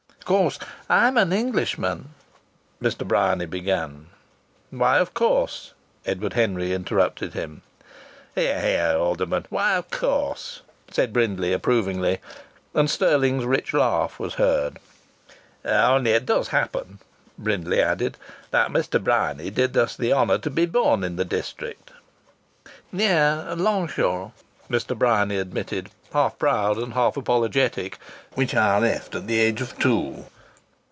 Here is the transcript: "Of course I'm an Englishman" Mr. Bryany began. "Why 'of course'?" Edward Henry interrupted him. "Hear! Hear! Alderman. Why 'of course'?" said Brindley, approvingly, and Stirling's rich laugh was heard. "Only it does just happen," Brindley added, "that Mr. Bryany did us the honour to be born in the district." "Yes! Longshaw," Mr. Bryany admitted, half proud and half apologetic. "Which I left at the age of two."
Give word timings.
"Of 0.31 0.35
course 0.37 0.59
I'm 0.87 1.17
an 1.17 1.33
Englishman" 1.33 2.13
Mr. 2.81 3.05
Bryany 3.05 3.47
began. 3.47 4.05
"Why 4.69 4.97
'of 4.99 5.13
course'?" 5.13 5.73
Edward 6.05 6.33
Henry 6.33 6.71
interrupted 6.71 7.33
him. 7.33 7.63
"Hear! 8.35 8.61
Hear! 8.61 8.95
Alderman. 8.95 9.47
Why 9.49 9.73
'of 9.75 9.89
course'?" 9.89 10.61
said 10.89 11.11
Brindley, 11.11 11.51
approvingly, 11.51 12.19
and 12.73 12.89
Stirling's 12.89 13.43
rich 13.43 13.73
laugh 13.73 14.19
was 14.21 14.35
heard. 14.35 14.77
"Only 15.65 16.11
it 16.11 16.27
does 16.27 16.45
just 16.45 16.51
happen," 16.51 16.99
Brindley 17.37 17.81
added, 17.81 18.15
"that 18.51 18.69
Mr. 18.69 19.03
Bryany 19.03 19.49
did 19.49 19.75
us 19.75 19.97
the 19.97 20.13
honour 20.13 20.37
to 20.37 20.49
be 20.49 20.65
born 20.65 21.03
in 21.03 21.17
the 21.17 21.25
district." 21.25 21.91
"Yes! 22.93 23.57
Longshaw," 23.57 24.31
Mr. 24.69 24.97
Bryany 24.97 25.35
admitted, 25.35 25.89
half 26.13 26.37
proud 26.39 26.77
and 26.77 26.93
half 26.93 27.15
apologetic. 27.17 27.97
"Which 28.35 28.55
I 28.55 28.79
left 28.79 29.15
at 29.15 29.27
the 29.27 29.39
age 29.39 29.59
of 29.59 29.77
two." 29.79 30.25